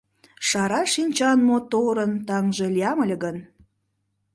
[0.47, 3.37] Шара шинчан моторын таҥже лиям ыле гын